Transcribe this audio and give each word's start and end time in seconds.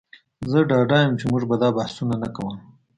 زه 0.51 0.59
ډاډه 0.69 0.97
یم 1.03 1.13
چې 1.19 1.25
موږ 1.31 1.43
به 1.49 1.55
دا 1.61 1.69
بحثونه 1.77 2.15
نه 2.23 2.29
کول 2.35 2.55